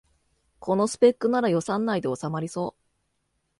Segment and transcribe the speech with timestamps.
[0.59, 2.81] このスペックなら予算内でおさまりそう